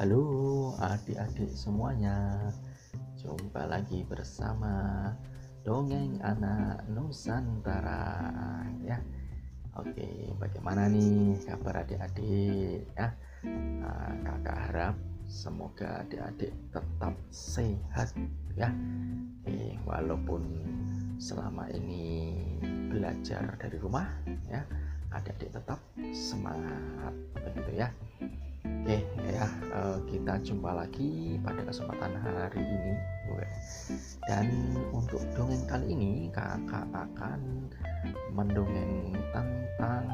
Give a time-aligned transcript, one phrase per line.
[0.00, 2.48] Halo adik-adik semuanya.
[3.20, 4.72] Jumpa lagi bersama
[5.60, 8.96] Dongeng Anak Nusantara ya.
[9.76, 13.12] Oke bagaimana nih kabar adik-adik ya?
[13.44, 14.96] Nah, Kakak harap
[15.28, 18.08] semoga adik-adik tetap sehat
[18.56, 18.72] ya.
[19.44, 20.64] Oke, Walaupun
[21.20, 22.40] selama ini
[22.88, 24.08] belajar dari rumah
[24.48, 24.64] ya
[25.12, 25.76] adik-adik tetap
[26.16, 27.92] semangat begitu ya
[28.80, 29.44] Oke ya
[29.76, 32.94] eh, kita jumpa lagi pada kesempatan hari ini
[34.24, 34.46] dan
[34.94, 37.68] untuk dongeng kali ini kakak akan
[38.32, 40.08] mendongeng tentang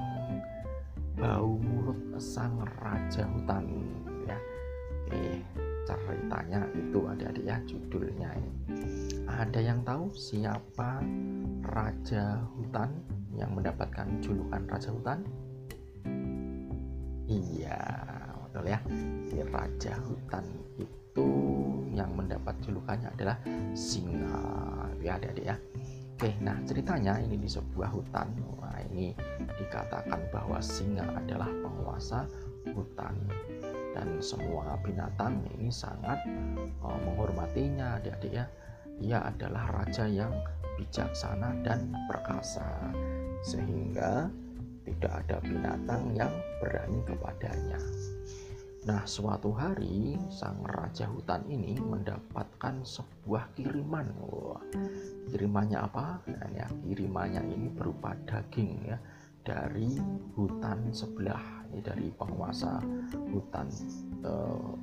[1.15, 3.65] bau mulut sang raja hutan
[4.27, 4.39] ya.
[5.07, 5.41] Oke
[5.87, 8.53] ceritanya itu adik-adik ya judulnya ini.
[9.31, 10.99] Ada yang tahu siapa
[11.63, 12.91] raja hutan
[13.39, 15.23] yang mendapatkan julukan raja hutan?
[17.31, 17.83] Iya
[18.57, 18.81] betul ya.
[19.29, 20.45] Si raja hutan
[20.81, 21.29] itu
[21.93, 23.37] yang mendapat julukannya adalah
[23.77, 24.41] singa
[25.05, 25.57] ya adik-adik ya.
[26.17, 28.33] Oke nah ceritanya ini di sebuah hutan.
[28.57, 29.13] Wah ini
[29.61, 32.25] dikatakan bahwa singa adalah penguasa
[32.73, 33.13] hutan.
[33.93, 36.21] Dan semua binatang ini sangat
[36.81, 38.49] uh, menghormatinya adik-adik ya.
[38.97, 40.33] Ia adalah raja yang
[40.81, 42.65] bijaksana dan perkasa
[43.45, 44.33] sehingga
[44.85, 47.81] tidak ada binatang yang berani kepadanya
[48.87, 54.07] Nah, suatu hari sang raja hutan ini mendapatkan sebuah kiriman.
[54.23, 54.63] Wah,
[55.27, 56.23] kirimannya apa?
[56.31, 58.95] Nah, ya, kirimannya ini berupa daging ya
[59.43, 59.99] dari
[60.39, 62.79] hutan sebelah, ini dari penguasa
[63.35, 63.67] hutan
[64.23, 64.79] uh,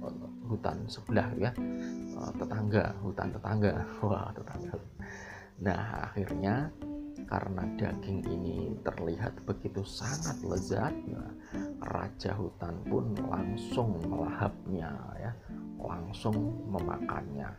[0.52, 1.56] hutan sebelah ya,
[2.20, 3.88] uh, tetangga, hutan tetangga.
[4.04, 4.84] Wah, tetangga.
[5.64, 6.68] Nah, akhirnya
[7.28, 11.26] karena daging ini terlihat begitu sangat lezat ya,
[11.84, 15.32] raja hutan pun langsung melahapnya ya.
[15.84, 17.52] Langsung memakannya.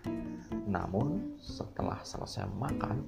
[0.64, 3.04] Namun setelah selesai makan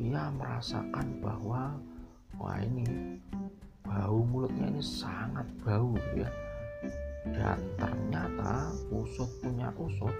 [0.00, 1.76] ia merasakan bahwa
[2.40, 3.20] wah ini
[3.84, 6.30] bau mulutnya ini sangat bau ya.
[7.28, 10.16] Dan ternyata usut punya usut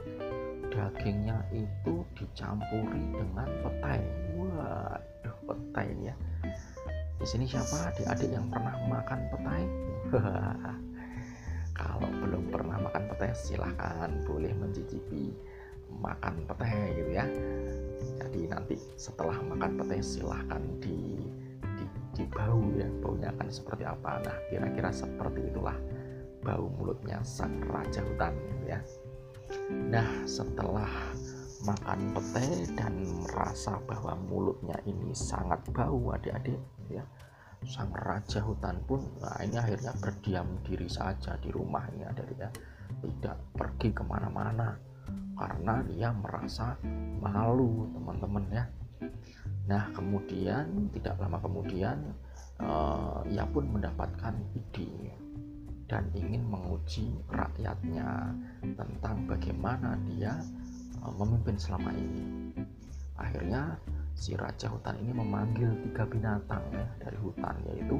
[0.68, 4.04] dagingnya itu dicampuri dengan petai.
[4.36, 5.17] Waduh
[5.48, 6.14] petai ya.
[7.18, 7.90] Di sini siapa?
[7.90, 9.64] Adik-adik yang pernah makan petai?
[11.78, 15.32] Kalau belum pernah makan petai silahkan boleh mencicipi
[15.98, 17.26] makan petai gitu ya.
[18.20, 21.26] Jadi nanti setelah makan petai silahkan di,
[22.14, 22.86] di, bau ya.
[23.00, 24.20] Baunya akan seperti apa.
[24.22, 25.78] Nah kira-kira seperti itulah
[26.42, 28.80] bau mulutnya sang raja hutan gitu ya.
[29.70, 30.90] Nah setelah
[31.66, 32.94] makan petai dan
[33.26, 36.58] merasa bahwa mulutnya ini sangat bau adik-adik
[36.90, 37.02] ya.
[37.66, 42.50] Sang raja hutan pun nah ini akhirnya berdiam diri saja di rumahnya dari ya.
[43.02, 44.78] Tidak pergi ke mana-mana
[45.38, 46.78] karena dia merasa
[47.18, 48.64] malu teman-teman ya.
[49.66, 51.98] Nah kemudian tidak lama kemudian
[52.62, 55.14] uh, ia pun mendapatkan ide
[55.88, 58.36] dan ingin menguji rakyatnya
[58.76, 60.36] tentang bagaimana dia
[61.18, 62.54] memimpin selama ini
[63.18, 63.74] akhirnya
[64.14, 67.98] si raja hutan ini memanggil tiga binatang ya dari hutan yaitu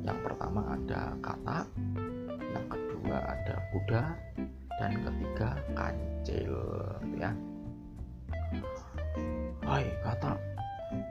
[0.00, 1.68] yang pertama ada katak,
[2.40, 4.02] yang kedua ada kuda,
[4.80, 6.56] dan ketiga kancil
[7.20, 7.30] ya.
[9.60, 10.40] Hai katak,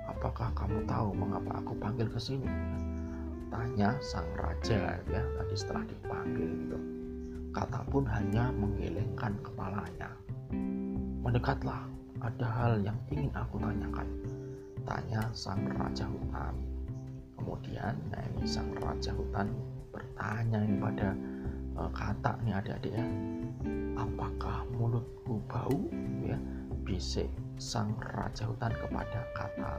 [0.10, 2.50] apakah kamu tahu mengapa aku panggil ke sini?
[3.54, 6.80] Tanya sang raja ya tadi setelah dipanggil gitu.
[7.54, 10.10] Kata pun hanya menggelengkan kepalanya.
[11.20, 11.84] Mendekatlah,
[12.24, 14.08] ada hal yang ingin aku tanyakan.
[14.88, 16.56] Tanya sang raja hutan.
[17.36, 19.52] Kemudian ini sang raja hutan
[19.90, 21.16] bertanya ini pada
[21.80, 23.06] uh, kata nih adik-adik ya
[23.96, 25.80] apakah mulutku bau?
[26.24, 26.40] Ya
[26.90, 27.30] bisik
[27.62, 29.78] sang raja hutan kepada kata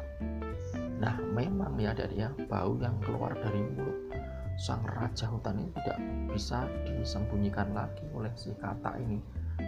[1.03, 3.99] nah memang ya adik-adik ya bau yang keluar dari mulut
[4.61, 5.99] sang raja hutan ini tidak
[6.31, 9.19] bisa disembunyikan lagi oleh si kata ini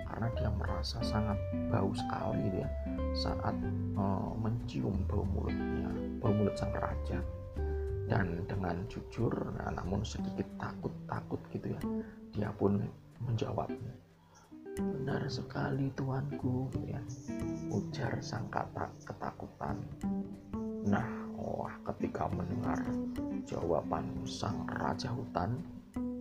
[0.08, 2.70] karena dia merasa sangat bau sekali gitu ya
[3.12, 3.56] saat
[3.96, 5.88] uh, mencium bau mulutnya
[6.20, 7.20] bau mulut sang raja.
[8.02, 11.80] Dan dengan jujur nah, namun sedikit takut-takut gitu ya
[12.34, 12.82] dia pun
[13.24, 13.72] menjawab
[14.72, 17.00] benar sekali tuanku gitu ya
[17.72, 19.80] ujar sang kata ketakutan.
[20.84, 22.80] Nah wah ketika mendengar
[23.48, 25.58] jawaban sang raja hutan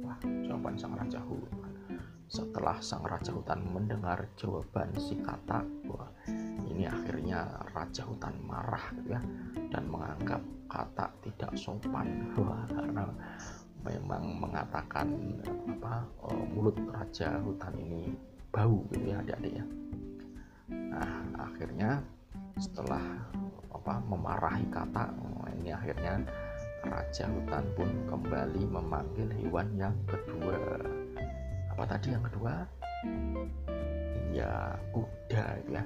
[0.02, 1.61] wah jawaban sang raja hutan
[2.32, 6.08] setelah sang raja hutan mendengar jawaban si kata wah
[6.72, 7.44] ini akhirnya
[7.76, 9.20] raja hutan marah ya
[9.68, 10.40] dan menganggap
[10.72, 12.32] kata tidak sopan.
[12.40, 13.04] Wah karena
[13.84, 15.12] memang mengatakan
[15.68, 18.16] apa uh, mulut raja hutan ini
[18.48, 19.66] bau gitu ya adik-adik ya.
[20.72, 22.00] Nah akhirnya
[22.56, 23.04] setelah
[23.76, 25.12] apa memarahi kata
[25.60, 26.24] ini akhirnya
[26.88, 30.80] raja hutan pun kembali memanggil hewan yang kedua
[31.82, 32.54] apa tadi yang kedua?
[34.30, 35.82] Ya kuda ya.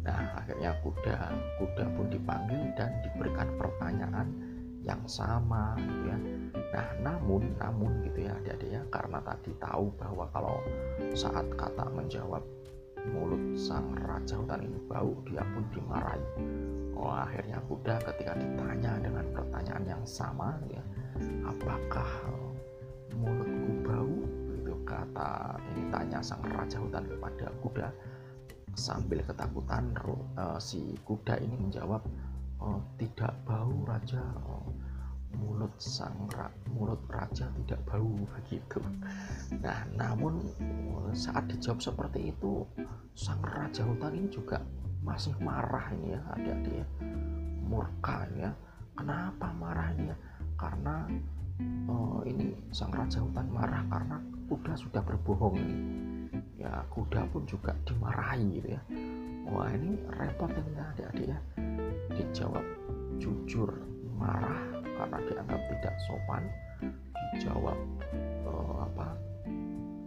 [0.00, 1.28] Nah akhirnya kuda
[1.60, 4.32] kuda pun dipanggil dan diberikan pertanyaan
[4.80, 6.18] yang sama gitu ya.
[6.72, 10.56] Nah namun namun gitu ya adik-adik ya karena tadi tahu bahwa kalau
[11.12, 12.40] saat kata menjawab
[13.12, 16.24] mulut sang raja hutan ini bau dia pun dimarahi.
[16.96, 20.80] Oh akhirnya kuda ketika ditanya dengan pertanyaan yang sama ya
[21.44, 22.08] apakah
[23.20, 24.15] mulutku bau
[25.16, 27.88] kata ini tanya sang raja hutan kepada kuda
[28.76, 29.96] sambil ketakutan
[30.36, 32.04] uh, si kuda ini menjawab
[32.60, 34.68] oh, tidak bau raja oh,
[35.40, 38.80] mulut sang ra, mulut raja tidak bau begitu.
[39.60, 40.40] Nah, namun
[41.12, 42.64] saat dijawab seperti itu,
[43.12, 44.64] sang raja hutan ini juga
[45.04, 46.86] masih marah ini ya adik-adik ya.
[47.68, 48.52] Murka ya.
[48.96, 50.16] Kenapa marah ini ya?
[50.56, 51.04] Karena
[51.88, 54.16] oh, ini sang raja hutan marah karena
[54.46, 55.76] kuda sudah berbohong ini.
[56.56, 58.82] Ya, kuda pun juga dimarahi gitu ya.
[59.46, 61.38] Wah, ini repot ini ya adik-adik ya.
[62.16, 62.64] Dijawab
[63.22, 63.70] jujur
[64.16, 64.62] marah
[64.96, 66.42] karena dianggap tidak sopan
[67.36, 67.78] dijawab
[68.48, 69.06] uh, apa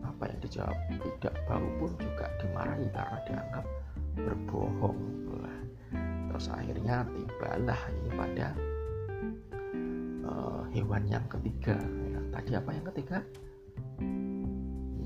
[0.01, 3.65] apa yang dijawab tidak bau pun juga dimarahi karena dianggap
[4.18, 5.19] berbohong
[6.30, 8.47] terus akhirnya tibalah ini pada
[10.24, 11.75] uh, hewan yang ketiga
[12.07, 13.18] ya, tadi apa yang ketiga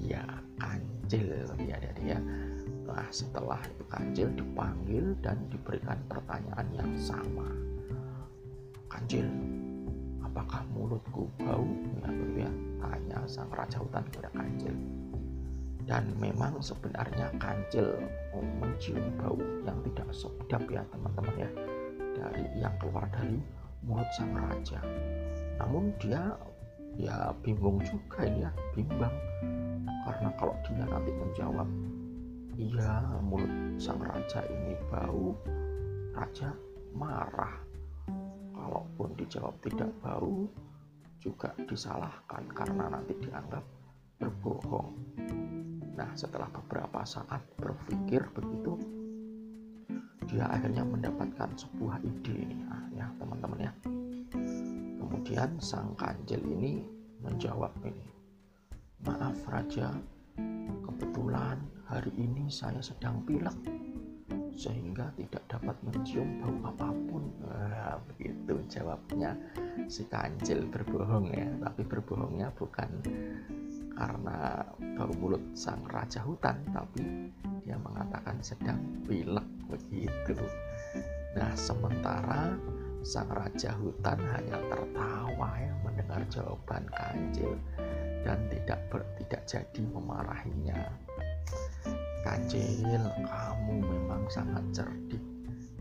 [0.03, 0.23] ya
[0.59, 1.47] kancil.
[1.63, 2.19] Ya dia
[2.83, 7.47] nah setelah itu kancil dipanggil dan diberikan pertanyaan yang sama.
[8.91, 9.25] Kancil
[10.21, 11.65] apakah mulutku bau?
[12.03, 12.51] Ya gitu ya.
[12.83, 14.75] Tanya sang raja hutan kepada kancil.
[15.83, 17.97] Dan memang sebenarnya kancil
[18.61, 21.49] mencium bau yang tidak sedap ya teman-teman ya.
[22.13, 23.41] Dari yang keluar dari
[23.83, 24.79] mulut sang raja.
[25.57, 26.33] Namun dia
[26.97, 29.13] ya bingung juga ya bimbang
[30.03, 31.69] karena kalau dia nanti menjawab
[32.59, 33.49] iya mulut
[33.81, 35.33] sang raja ini bau
[36.13, 36.53] raja
[36.93, 37.57] marah
[38.53, 40.45] kalaupun dijawab tidak bau
[41.23, 43.63] juga disalahkan karena nanti dianggap
[44.19, 44.91] berbohong.
[45.95, 48.75] Nah, setelah beberapa saat berpikir begitu,
[50.27, 53.73] dia akhirnya mendapatkan sebuah ide nah, ya teman-teman ya.
[55.23, 56.83] Kemudian sang kanjel ini
[57.23, 58.11] menjawab ini,
[59.07, 59.95] maaf raja,
[60.83, 63.55] kebetulan hari ini saya sedang pilek
[64.51, 67.23] sehingga tidak dapat mencium bau apa pun.
[67.39, 69.31] Nah, begitu jawabnya
[69.87, 71.47] si kancil berbohong ya.
[71.71, 72.91] Tapi berbohongnya bukan
[73.95, 77.31] karena bau mulut sang raja hutan tapi
[77.63, 80.35] dia mengatakan sedang pilek begitu.
[81.39, 82.59] Nah sementara
[83.03, 87.59] sang raja hutan hanya tertawa ya mendengar jawaban kancil
[88.23, 90.79] dan tidak ber, tidak jadi memarahinya
[92.23, 95.19] Kancil, kamu memang sangat cerdik.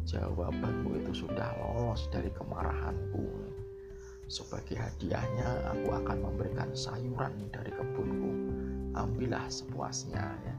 [0.03, 3.23] Jawabanmu itu sudah lolos dari kemarahanku.
[4.27, 8.33] Sebagai hadiahnya, aku akan memberikan sayuran dari kebunku.
[8.99, 10.57] Ambillah sepuasnya, ya.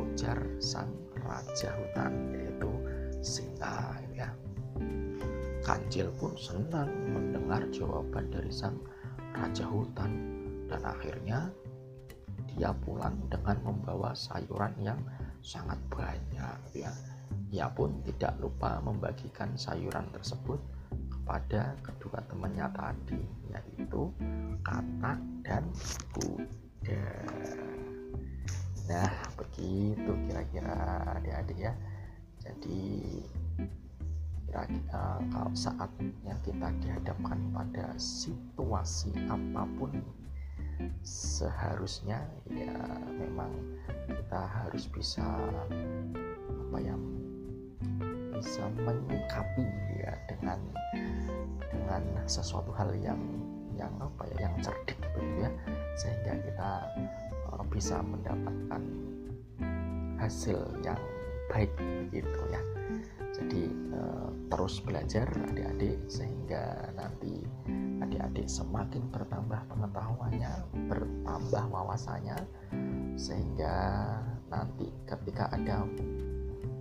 [0.00, 2.72] ujar sang raja hutan, yaitu
[3.20, 4.00] singa.
[4.16, 4.32] Ya.
[5.68, 8.80] Kancil pun senang mendengar jawaban dari sang
[9.36, 10.08] raja hutan,
[10.64, 11.52] dan akhirnya
[12.56, 14.96] dia pulang dengan membawa sayuran yang
[15.44, 16.88] sangat banyak ya.
[17.52, 20.56] Ia pun tidak lupa membagikan sayuran tersebut
[20.88, 23.20] kepada kedua temannya tadi
[23.52, 24.08] yaitu
[24.64, 25.68] katak dan
[26.16, 27.04] kuda.
[28.88, 31.76] Nah begitu kira-kira adik-adik ya.
[32.40, 33.20] Jadi
[34.56, 39.92] uh, kalau saatnya kita dihadapkan pada situasi apa pun
[41.02, 42.72] seharusnya ya
[43.18, 43.50] memang
[44.06, 45.24] kita harus bisa
[46.48, 46.94] apa ya
[48.38, 49.66] bisa menyikapi
[49.98, 50.60] ya dengan
[51.68, 53.18] dengan sesuatu hal yang
[53.74, 55.50] yang apa ya yang cerdik begitu ya.
[55.98, 56.70] Sehingga kita
[57.50, 58.82] uh, bisa mendapatkan
[60.22, 60.98] hasil yang
[61.50, 61.70] baik
[62.10, 62.60] begitu ya
[63.38, 63.64] jadi
[63.94, 67.46] uh, terus belajar adik-adik sehingga nanti
[68.02, 70.52] adik-adik semakin bertambah pengetahuannya,
[70.90, 72.38] bertambah wawasannya,
[73.14, 73.76] sehingga
[74.50, 75.86] nanti ketika ada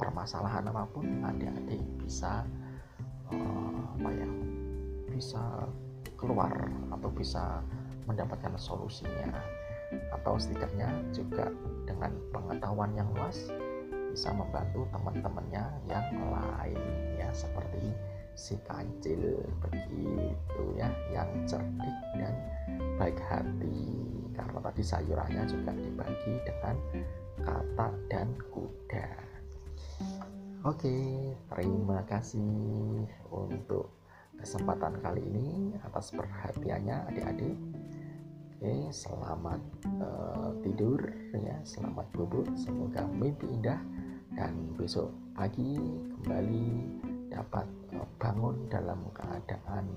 [0.01, 2.41] permasalahan apa pun, adik-adik bisa
[3.29, 4.29] uh, apa ya,
[5.13, 5.43] bisa
[6.17, 6.53] keluar
[6.89, 7.61] atau bisa
[8.09, 9.29] mendapatkan solusinya.
[10.11, 11.47] Atau setidaknya juga
[11.87, 13.47] dengan pengetahuan yang luas
[14.17, 16.81] bisa membantu teman-temannya yang lain
[17.21, 17.93] ya seperti
[18.33, 22.33] si kancil begitu ya yang cerdik dan
[22.97, 23.93] baik hati.
[24.33, 26.75] Karena tadi sayurannya juga dibagi dengan
[27.45, 29.05] kata dan kuda.
[30.65, 30.97] Oke
[31.53, 33.93] terima kasih untuk
[34.41, 37.57] kesempatan kali ini atas perhatiannya adik-adik.
[38.57, 39.61] Oke, selamat
[40.01, 40.97] uh, tidur
[41.37, 43.77] ya, selamat bubur, semoga mimpi indah
[44.37, 45.81] dan besok pagi
[46.21, 46.69] kembali
[47.33, 47.65] dapat
[47.97, 49.89] uh, bangun dalam keadaan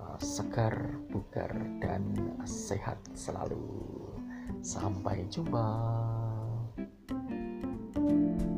[0.00, 0.72] uh, segar,
[1.12, 1.52] bugar
[1.84, 2.02] dan
[2.48, 3.60] sehat selalu.
[4.64, 5.68] Sampai jumpa.
[7.90, 8.49] thank you